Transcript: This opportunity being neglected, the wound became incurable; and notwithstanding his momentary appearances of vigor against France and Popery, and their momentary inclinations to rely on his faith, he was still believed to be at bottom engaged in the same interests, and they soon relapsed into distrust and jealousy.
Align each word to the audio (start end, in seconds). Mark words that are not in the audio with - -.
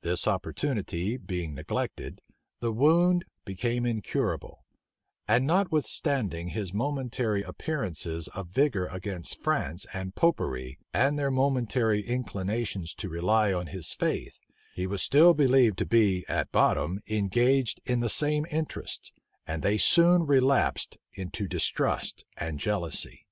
This 0.00 0.26
opportunity 0.26 1.18
being 1.18 1.54
neglected, 1.54 2.22
the 2.60 2.72
wound 2.72 3.26
became 3.44 3.84
incurable; 3.84 4.62
and 5.28 5.46
notwithstanding 5.46 6.48
his 6.48 6.72
momentary 6.72 7.42
appearances 7.42 8.26
of 8.28 8.48
vigor 8.48 8.86
against 8.86 9.42
France 9.42 9.84
and 9.92 10.14
Popery, 10.14 10.78
and 10.94 11.18
their 11.18 11.30
momentary 11.30 12.00
inclinations 12.00 12.94
to 12.94 13.10
rely 13.10 13.52
on 13.52 13.66
his 13.66 13.92
faith, 13.92 14.40
he 14.74 14.86
was 14.86 15.02
still 15.02 15.34
believed 15.34 15.76
to 15.76 15.84
be 15.84 16.24
at 16.26 16.50
bottom 16.52 17.00
engaged 17.06 17.82
in 17.84 18.00
the 18.00 18.08
same 18.08 18.46
interests, 18.50 19.12
and 19.46 19.62
they 19.62 19.76
soon 19.76 20.22
relapsed 20.22 20.96
into 21.12 21.46
distrust 21.46 22.24
and 22.38 22.58
jealousy. 22.58 23.26